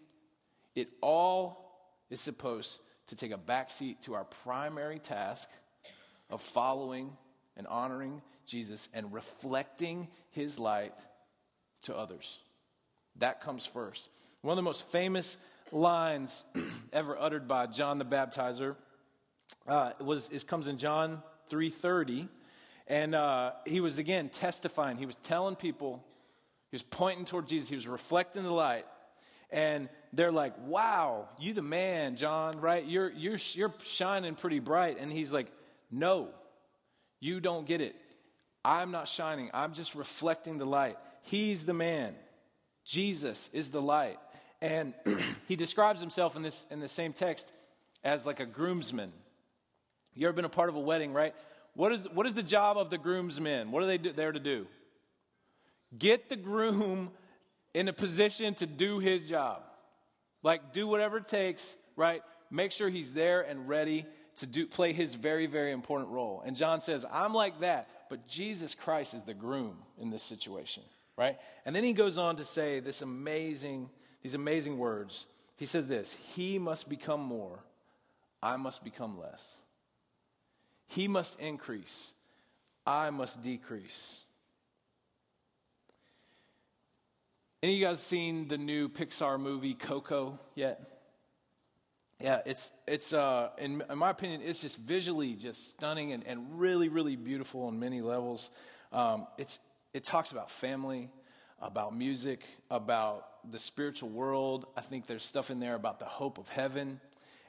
[0.75, 5.49] It all is supposed to take a backseat to our primary task
[6.31, 7.17] of following
[7.57, 10.95] and honoring Jesus and reflecting his light
[11.83, 12.39] to others.
[13.17, 14.09] That comes first.
[14.41, 15.37] One of the most famous
[15.71, 16.45] lines
[16.93, 18.77] ever uttered by John the Baptizer
[19.67, 22.29] uh, was is, comes in John 3:30,
[22.87, 24.97] and uh, he was again testifying.
[24.97, 26.05] He was telling people,
[26.71, 27.69] he was pointing toward Jesus.
[27.69, 28.87] He was reflecting the light,
[29.51, 32.85] and they're like, "Wow, you the man, John, right?
[32.85, 35.49] You're you're you're shining pretty bright." And he's like,
[35.91, 36.29] "No,
[37.21, 37.97] you don't get it.
[38.65, 39.51] I'm not shining.
[39.55, 40.97] I'm just reflecting the light.
[41.23, 42.15] He's the man.
[42.85, 44.19] Jesus is the light."
[44.61, 44.95] And
[45.49, 47.53] he describes himself in this in the same text
[48.05, 49.13] as like a groomsman
[50.15, 51.35] you ever been a part of a wedding, right?
[51.75, 53.71] What is, what is the job of the groomsmen?
[53.71, 54.67] What are they do, there to do?
[55.99, 57.11] Get the groom
[57.75, 59.63] in a position to do his job.
[60.43, 62.23] Like, do whatever it takes, right?
[62.51, 64.07] Make sure he's there and ready
[64.39, 66.43] to do, play his very, very important role.
[66.45, 70.83] And John says, I'm like that, but Jesus Christ is the groom in this situation,
[71.17, 71.39] right?
[71.65, 73.89] And then he goes on to say this amazing,
[74.23, 75.27] these amazing words.
[75.57, 77.61] He says this He must become more,
[78.43, 79.43] I must become less.
[80.87, 82.13] He must increase,
[82.87, 84.19] I must decrease.
[87.63, 90.81] Any of you guys seen the new Pixar movie Coco yet?
[92.21, 96.59] Yeah, it's, it's uh, in, in my opinion, it's just visually just stunning and, and
[96.61, 98.51] really, really beautiful on many levels.
[98.93, 99.59] Um, it's,
[99.93, 101.11] it talks about family,
[101.61, 104.67] about music, about the spiritual world.
[104.77, 107.01] I think there's stuff in there about the hope of heaven.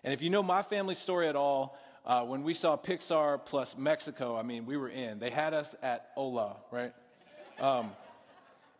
[0.03, 3.77] And if you know my family story at all, uh, when we saw Pixar plus
[3.77, 5.19] Mexico, I mean, we were in.
[5.19, 6.93] They had us at Ola, right?
[7.59, 7.91] Um,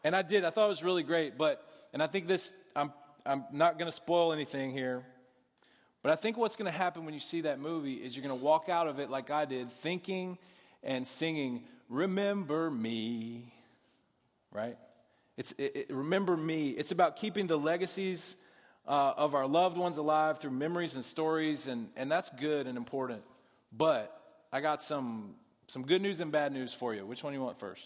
[0.04, 0.44] and I did.
[0.44, 1.38] I thought it was really great.
[1.38, 2.92] But, and I think this, I'm,
[3.26, 5.04] I'm not going to spoil anything here.
[6.02, 8.38] But I think what's going to happen when you see that movie is you're going
[8.38, 10.38] to walk out of it like I did, thinking
[10.84, 13.54] and singing, Remember me,
[14.52, 14.78] right?
[15.38, 16.72] It's it, it, Remember me.
[16.72, 18.36] It's about keeping the legacies
[18.88, 22.78] uh, of our loved ones alive through memories and stories, and, and that's good and
[22.78, 23.22] important.
[23.76, 24.16] But
[24.52, 25.36] I got some,
[25.68, 27.06] some good news and bad news for you.
[27.06, 27.82] Which one do you want first?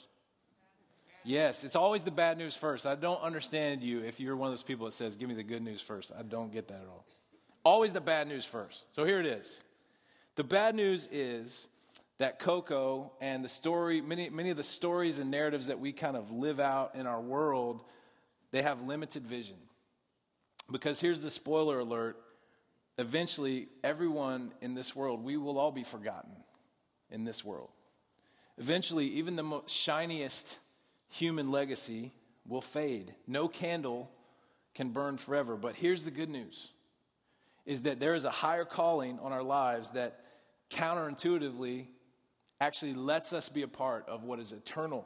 [1.24, 2.86] Yes, it's always the bad news first.
[2.86, 5.44] I don't understand you if you're one of those people that says, Give me the
[5.44, 6.12] good news first.
[6.18, 7.06] I don't get that at all.
[7.64, 8.86] Always the bad news first.
[8.96, 9.60] So here it is.
[10.36, 11.68] The bad news is
[12.20, 16.16] that Coco and the story, many, many of the stories and narratives that we kind
[16.16, 17.82] of live out in our world,
[18.52, 19.58] they have limited vision.
[20.72, 22.18] Because here's the spoiler alert
[22.98, 26.32] eventually, everyone in this world, we will all be forgotten
[27.10, 27.70] in this world.
[28.58, 30.58] Eventually, even the most shiniest
[31.10, 32.12] human legacy
[32.48, 33.14] will fade.
[33.28, 34.10] No candle
[34.74, 35.56] can burn forever.
[35.56, 36.70] But here's the good news
[37.66, 40.22] is that there is a higher calling on our lives that
[40.70, 41.88] counterintuitively
[42.62, 45.06] actually lets us be a part of what is eternal,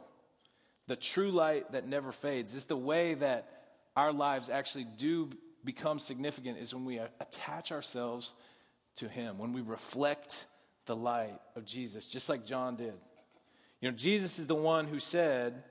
[0.88, 2.54] the true light that never fades.
[2.54, 3.50] It's the way that
[3.95, 5.32] our lives actually do
[5.63, 8.34] become significant is when we attach ourselves
[8.95, 10.45] to Him, when we reflect
[10.86, 12.93] the light of Jesus, just like John did.
[13.80, 15.63] You know, Jesus is the one who said,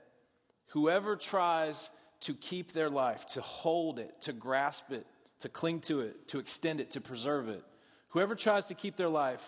[0.67, 1.89] Whoever tries
[2.21, 5.05] to keep their life, to hold it, to grasp it,
[5.39, 7.63] to cling to it, to extend it, to preserve it.
[8.09, 9.43] Whoever tries to keep their life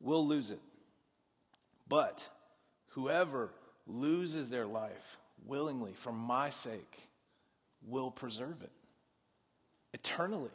[0.00, 0.60] will lose it.
[1.88, 2.28] But
[2.88, 3.50] whoever
[3.86, 7.08] loses their life willingly for my sake
[7.84, 8.70] will preserve it
[9.92, 10.50] eternally.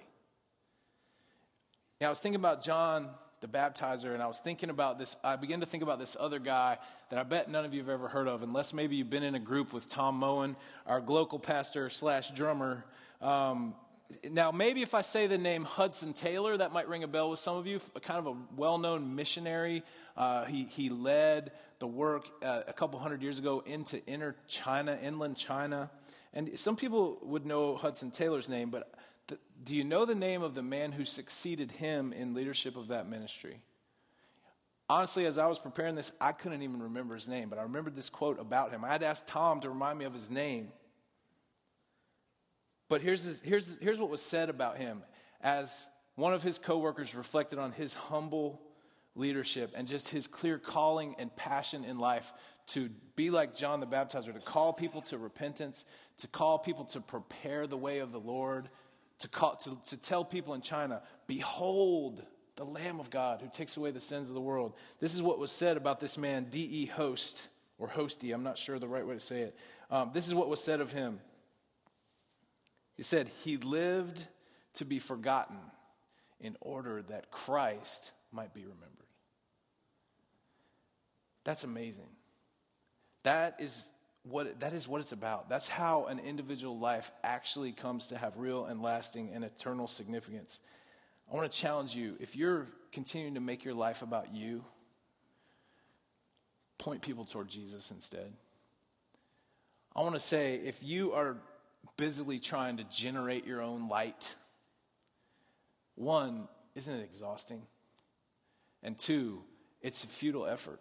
[1.99, 5.15] Now, I was thinking about John the baptizer, and I was thinking about this.
[5.23, 6.77] I began to think about this other guy
[7.09, 9.35] that I bet none of you have ever heard of, unless maybe you've been in
[9.35, 10.55] a group with Tom Moen,
[10.87, 12.83] our local pastor slash drummer.
[13.21, 13.75] Um,
[14.29, 17.39] now, maybe if I say the name Hudson Taylor, that might ring a bell with
[17.39, 17.79] some of you.
[18.01, 19.83] Kind of a well known missionary.
[20.15, 24.97] Uh, he, he led the work uh, a couple hundred years ago into inner China,
[25.01, 25.91] inland China.
[26.33, 28.91] And some people would know Hudson Taylor's name, but
[29.63, 33.09] do you know the name of the man who succeeded him in leadership of that
[33.09, 33.61] ministry?
[34.89, 37.95] Honestly, as I was preparing this, I couldn't even remember his name, but I remembered
[37.95, 38.85] this quote about him.
[38.85, 40.71] I had asked Tom to remind me of his name.
[42.87, 45.03] But here's, here's, here's what was said about him
[45.41, 48.61] as one of his coworkers reflected on his humble
[49.13, 52.31] leadership and just his clear calling and passion in life
[52.67, 55.85] to be like John the Baptizer, to call people to repentance,
[56.19, 58.69] to call people to prepare the way of the Lord,
[59.19, 62.23] to, call, to, to tell people in China, Behold
[62.57, 64.73] the Lamb of God who takes away the sins of the world.
[64.99, 66.87] This is what was said about this man, D.E.
[66.87, 67.39] Hoste,
[67.77, 69.55] or Hosty, I'm not sure the right way to say it.
[69.89, 71.19] Um, this is what was said of him.
[72.95, 74.25] He said, He lived
[74.75, 75.57] to be forgotten
[76.41, 78.89] in order that Christ might be remembered.
[81.43, 82.09] That's amazing.
[83.23, 83.89] That is
[84.29, 85.49] what, that is what it's about.
[85.49, 90.59] That's how an individual life actually comes to have real and lasting and eternal significance.
[91.31, 94.63] I want to challenge you if you're continuing to make your life about you,
[96.77, 98.31] point people toward Jesus instead.
[99.95, 101.37] I want to say if you are
[101.97, 104.35] busily trying to generate your own light,
[105.95, 107.63] one, isn't it exhausting?
[108.83, 109.41] And two,
[109.81, 110.79] it's a futile effort.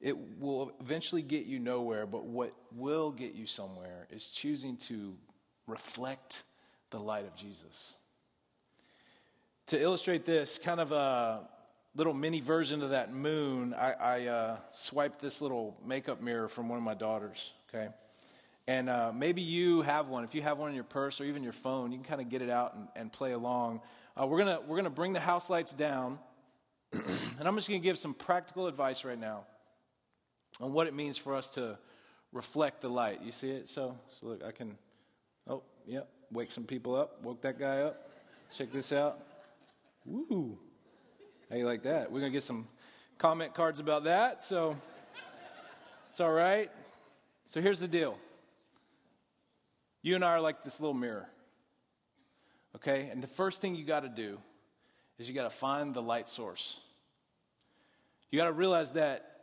[0.00, 5.14] It will eventually get you nowhere, but what will get you somewhere is choosing to
[5.66, 6.42] reflect
[6.90, 7.94] the light of Jesus.
[9.68, 11.48] To illustrate this, kind of a
[11.94, 16.68] little mini version of that moon, I, I uh, swiped this little makeup mirror from
[16.68, 17.88] one of my daughters, okay?
[18.68, 20.24] And uh, maybe you have one.
[20.24, 22.28] If you have one in your purse or even your phone, you can kind of
[22.28, 23.80] get it out and, and play along.
[24.20, 26.18] Uh, we're going we're gonna bring the house lights down,
[26.92, 27.02] and
[27.40, 29.44] I'm just going to give some practical advice right now
[30.60, 31.78] on what it means for us to
[32.32, 33.20] reflect the light.
[33.22, 33.68] You see it?
[33.68, 34.76] So, so look, I can,
[35.48, 37.22] oh, yep, wake some people up.
[37.22, 38.10] Woke that guy up.
[38.56, 39.18] Check this out.
[40.04, 40.58] Woo!
[41.50, 42.10] How you like that?
[42.10, 42.68] We're going to get some
[43.18, 44.44] comment cards about that.
[44.44, 44.76] So,
[46.10, 46.70] it's all right.
[47.46, 48.16] So, here's the deal
[50.02, 51.28] You and I are like this little mirror.
[52.76, 53.08] Okay?
[53.10, 54.38] And the first thing you got to do
[55.18, 56.76] is you got to find the light source.
[58.30, 59.35] You got to realize that,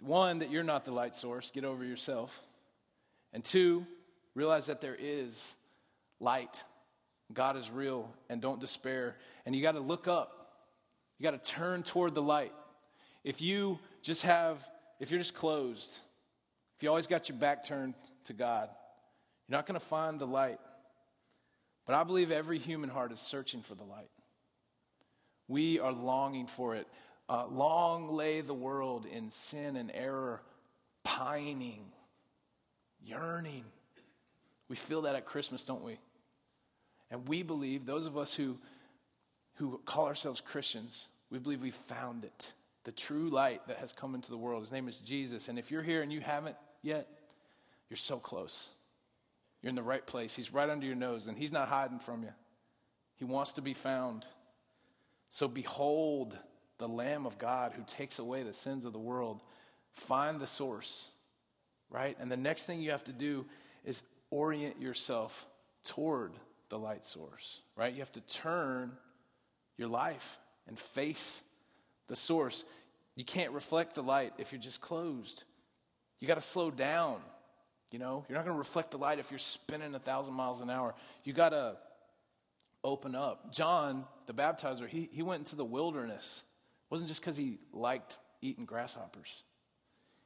[0.00, 2.40] one, that you're not the light source, get over yourself.
[3.32, 3.86] And two,
[4.34, 5.54] realize that there is
[6.20, 6.62] light.
[7.32, 9.16] God is real, and don't despair.
[9.44, 10.52] And you got to look up,
[11.18, 12.52] you got to turn toward the light.
[13.24, 14.58] If you just have,
[15.00, 15.98] if you're just closed,
[16.76, 17.94] if you always got your back turned
[18.26, 18.68] to God,
[19.48, 20.60] you're not going to find the light.
[21.86, 24.10] But I believe every human heart is searching for the light.
[25.48, 26.86] We are longing for it.
[27.28, 30.40] Uh, long lay the world in sin and error,
[31.02, 31.84] pining,
[33.04, 33.64] yearning.
[34.68, 35.98] We feel that at Christmas, don't we?
[37.10, 38.58] And we believe, those of us who,
[39.54, 42.52] who call ourselves Christians, we believe we found it.
[42.84, 44.62] The true light that has come into the world.
[44.62, 45.48] His name is Jesus.
[45.48, 47.08] And if you're here and you haven't yet,
[47.90, 48.70] you're so close.
[49.62, 50.34] You're in the right place.
[50.34, 52.30] He's right under your nose, and He's not hiding from you.
[53.16, 54.24] He wants to be found.
[55.30, 56.36] So behold
[56.78, 59.40] the Lamb of God who takes away the sins of the world.
[59.92, 61.08] Find the source,
[61.90, 62.16] right?
[62.20, 63.46] And the next thing you have to do
[63.84, 65.46] is orient yourself
[65.84, 66.32] toward
[66.68, 67.92] the light source, right?
[67.92, 68.92] You have to turn
[69.78, 71.42] your life and face
[72.08, 72.64] the source.
[73.14, 75.44] You can't reflect the light if you're just closed.
[76.20, 77.20] You got to slow down.
[77.92, 80.60] You know, you're not going to reflect the light if you're spinning a thousand miles
[80.60, 80.94] an hour.
[81.24, 81.76] You got to
[82.82, 83.52] open up.
[83.52, 86.42] John, the baptizer, he, he went into the wilderness.
[86.86, 89.42] It wasn't just because he liked eating grasshoppers,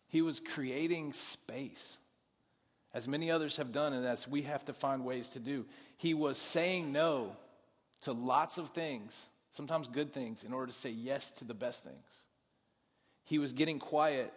[0.09, 1.97] he was creating space,
[2.93, 5.65] as many others have done, and as we have to find ways to do.
[5.97, 7.37] He was saying no
[8.03, 11.85] to lots of things, sometimes good things, in order to say yes to the best
[11.85, 12.25] things.
[13.25, 14.33] He was getting quiet.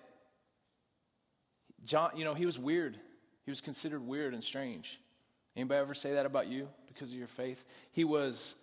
[1.84, 2.98] John, you know, he was weird.
[3.44, 5.00] He was considered weird and strange.
[5.56, 7.64] Anybody ever say that about you because of your faith?
[7.92, 8.56] He was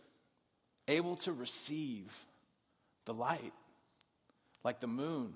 [0.89, 2.13] able to receive
[3.11, 3.53] the light
[4.63, 5.33] like the moon.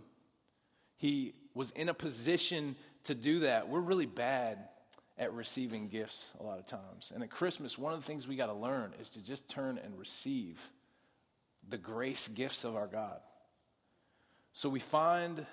[0.97, 3.69] He was in a position to do that.
[3.69, 4.69] We're really bad
[5.19, 7.11] at receiving gifts a lot of times.
[7.13, 9.81] And at Christmas, one of the things we got to learn is to just turn
[9.83, 10.61] and receive
[11.69, 13.19] the grace gifts of our God.
[14.53, 15.45] So we find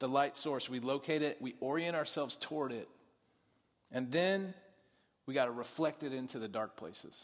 [0.00, 2.88] the light source, we locate it, we orient ourselves toward it,
[3.92, 4.52] and then
[5.26, 7.14] we got to reflect it into the dark places.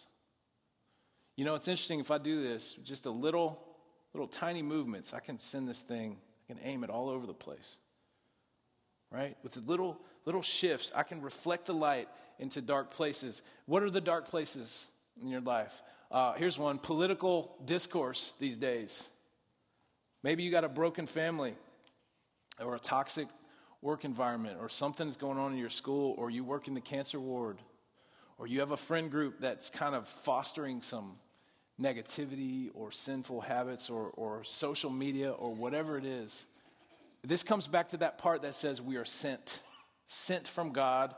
[1.35, 3.74] You know, it's interesting if I do this, just a little,
[4.15, 6.17] little tiny movements, I can send this thing,
[6.49, 7.79] I can aim it all over the place.
[9.11, 9.37] Right?
[9.43, 12.09] With little, little shifts, I can reflect the light
[12.39, 13.43] into dark places.
[13.67, 14.87] What are the dark places
[15.21, 15.73] in your life?
[16.11, 19.09] Uh, here's one political discourse these days.
[20.23, 21.55] Maybe you got a broken family
[22.61, 23.29] or a toxic
[23.83, 27.21] work environment or something's going on in your school or you work in the cancer
[27.21, 27.59] ward
[28.39, 31.17] or you have a friend group that's kind of fostering some
[31.81, 36.47] negativity or sinful habits or, or social media or whatever it is.
[37.23, 39.61] This comes back to that part that says we are sent,
[40.07, 41.15] sent from God.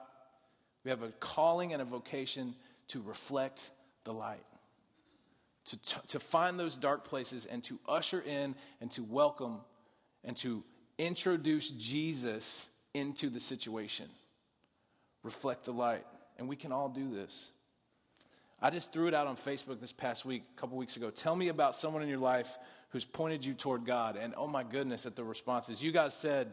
[0.84, 2.54] We have a calling and a vocation
[2.88, 3.70] to reflect
[4.04, 4.44] the light,
[5.66, 5.78] to,
[6.08, 9.58] to find those dark places and to usher in and to welcome
[10.22, 10.62] and to
[10.96, 14.08] introduce Jesus into the situation.
[15.22, 16.06] Reflect the light.
[16.38, 17.50] And we can all do this.
[18.60, 21.10] I just threw it out on Facebook this past week, a couple weeks ago.
[21.10, 22.48] Tell me about someone in your life
[22.90, 24.16] who's pointed you toward God.
[24.16, 25.82] And oh my goodness, at the responses.
[25.82, 26.52] You guys said,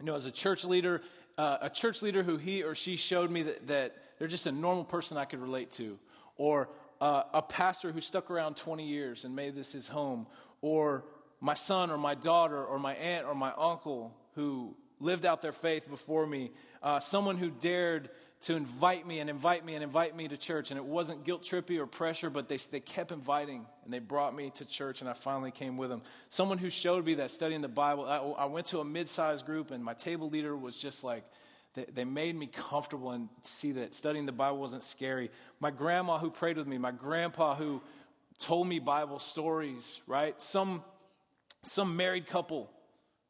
[0.00, 1.02] you know, as a church leader,
[1.36, 4.52] uh, a church leader who he or she showed me that, that they're just a
[4.52, 5.98] normal person I could relate to.
[6.36, 10.26] Or uh, a pastor who stuck around 20 years and made this his home.
[10.62, 11.04] Or
[11.40, 15.52] my son or my daughter or my aunt or my uncle who lived out their
[15.52, 16.52] faith before me,
[16.82, 18.08] uh, someone who dared
[18.42, 20.70] to invite me and invite me and invite me to church.
[20.70, 24.34] And it wasn't guilt trippy or pressure, but they, they kept inviting and they brought
[24.34, 26.02] me to church and I finally came with them.
[26.28, 29.46] Someone who showed me that studying the Bible, I, I went to a mid sized
[29.46, 31.24] group and my table leader was just like,
[31.74, 35.30] they, they made me comfortable and see that studying the Bible wasn't scary.
[35.60, 37.80] My grandma who prayed with me, my grandpa who
[38.38, 40.40] told me Bible stories, right?
[40.42, 40.82] Some
[41.64, 42.70] some married couple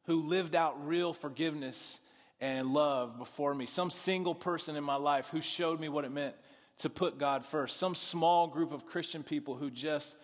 [0.05, 1.99] who lived out real forgiveness
[2.43, 6.11] and love before me, some single person in my life who showed me what it
[6.11, 6.35] meant
[6.79, 10.17] to put God first, some small group of Christian people who just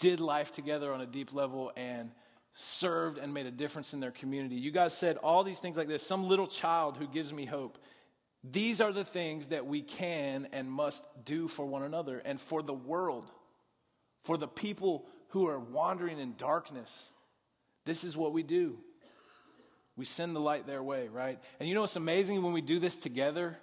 [0.00, 2.10] did life together on a deep level and
[2.54, 4.56] served and made a difference in their community.
[4.56, 7.78] You guys said all these things like this, some little child who gives me hope.
[8.42, 12.62] These are the things that we can and must do for one another and for
[12.62, 13.30] the world,
[14.24, 17.10] for the people who are wandering in darkness
[17.84, 18.78] this is what we do.
[20.00, 21.38] We send the light their way, right?
[21.60, 23.58] And you know what's amazing when we do this together?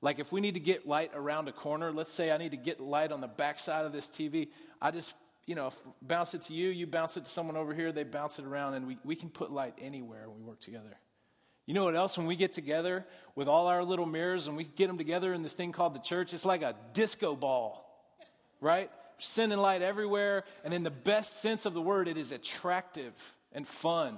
[0.00, 2.56] Like if we need to get light around a corner, let's say I need to
[2.56, 4.48] get light on the backside of this TV,
[4.80, 5.12] I just,
[5.44, 8.38] you know, bounce it to you, you bounce it to someone over here, they bounce
[8.38, 10.96] it around, and we, we can put light anywhere when we work together.
[11.66, 12.16] You know what else?
[12.16, 13.04] When we get together
[13.34, 16.00] with all our little mirrors and we get them together in this thing called the
[16.00, 17.84] church, it's like a disco ball,
[18.58, 18.90] right?
[19.18, 23.12] Sending light everywhere, and in the best sense of the word, it is attractive
[23.52, 24.16] and fun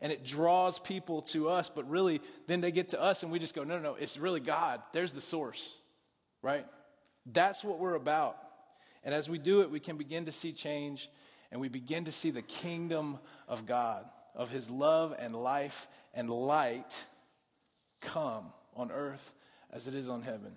[0.00, 3.38] and it draws people to us, but really, then they get to us and we
[3.38, 4.80] just go, no, no, no, it's really God.
[4.92, 5.60] There's the source,
[6.42, 6.66] right?
[7.26, 8.36] That's what we're about.
[9.04, 11.10] And as we do it, we can begin to see change
[11.50, 13.18] and we begin to see the kingdom
[13.48, 17.06] of God, of His love and life and light
[18.00, 18.46] come
[18.76, 19.32] on earth
[19.72, 20.52] as it is on heaven.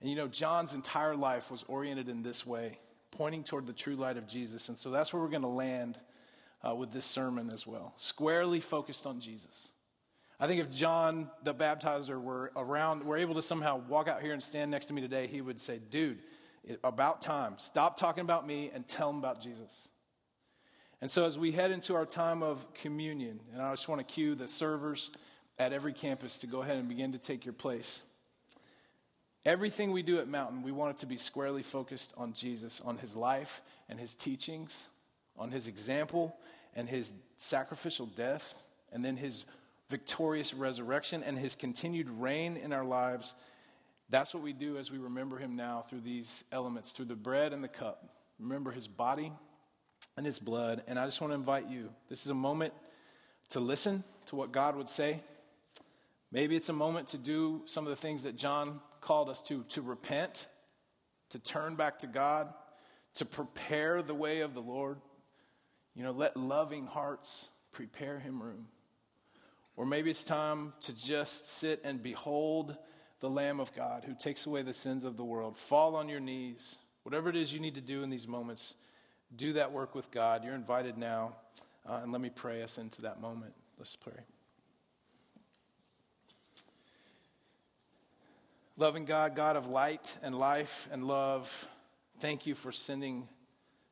[0.00, 2.78] And you know, John's entire life was oriented in this way,
[3.10, 4.68] pointing toward the true light of Jesus.
[4.68, 5.98] And so that's where we're going to land
[6.66, 9.68] uh, with this sermon as well, squarely focused on Jesus.
[10.40, 14.32] I think if John the baptizer were around, were able to somehow walk out here
[14.32, 16.18] and stand next to me today, he would say, Dude,
[16.64, 17.56] it, about time.
[17.58, 19.88] Stop talking about me and tell him about Jesus.
[21.00, 24.04] And so, as we head into our time of communion, and I just want to
[24.04, 25.10] cue the servers
[25.58, 28.02] at every campus to go ahead and begin to take your place.
[29.44, 32.98] Everything we do at Mountain, we want it to be squarely focused on Jesus, on
[32.98, 34.88] his life and his teachings,
[35.38, 36.36] on his example
[36.74, 38.54] and his sacrificial death,
[38.92, 39.44] and then his
[39.90, 43.34] victorious resurrection and his continued reign in our lives.
[44.10, 47.52] That's what we do as we remember him now through these elements, through the bread
[47.52, 48.04] and the cup.
[48.38, 49.32] Remember his body
[50.16, 50.82] and his blood.
[50.86, 52.74] And I just want to invite you this is a moment
[53.50, 55.20] to listen to what God would say.
[56.30, 59.64] Maybe it's a moment to do some of the things that John called us to
[59.70, 60.46] to repent,
[61.30, 62.52] to turn back to God,
[63.14, 64.98] to prepare the way of the Lord.
[65.94, 68.66] You know, let loving hearts prepare him room.
[69.76, 72.76] Or maybe it's time to just sit and behold
[73.20, 75.56] the Lamb of God who takes away the sins of the world.
[75.56, 76.76] Fall on your knees.
[77.02, 78.74] Whatever it is you need to do in these moments,
[79.34, 80.44] do that work with God.
[80.44, 81.36] You're invited now.
[81.88, 83.54] Uh, and let me pray us into that moment.
[83.78, 84.20] Let's pray.
[88.76, 91.68] Loving God, God of light and life and love,
[92.20, 93.28] thank you for sending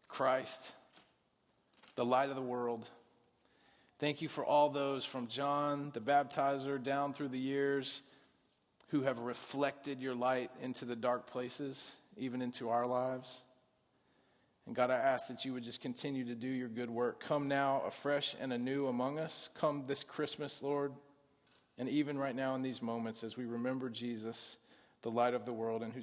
[0.07, 0.76] Christ
[1.97, 2.88] the light of the world.
[3.99, 8.03] Thank you for all those from John the baptizer down through the years
[8.88, 13.40] who have reflected your light into the dark places, even into our lives.
[14.66, 17.20] And God, I ask that you would just continue to do your good work.
[17.20, 19.49] Come now afresh and anew among us.
[19.55, 20.92] Come this Christmas, Lord.
[21.78, 24.57] And even right now in these moments as we remember Jesus,
[25.03, 25.94] the light of the world, and who